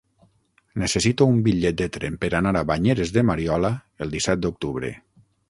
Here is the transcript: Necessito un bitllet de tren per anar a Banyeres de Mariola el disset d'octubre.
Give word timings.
Necessito 0.83 1.27
un 1.33 1.37
bitllet 1.47 1.77
de 1.81 1.87
tren 1.97 2.15
per 2.23 2.31
anar 2.39 2.55
a 2.63 2.67
Banyeres 2.73 3.13
de 3.19 3.25
Mariola 3.33 3.73
el 4.07 4.17
disset 4.19 4.43
d'octubre. 4.45 4.93